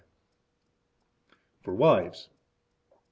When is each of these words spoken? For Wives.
For 1.61 1.75
Wives. 1.75 2.29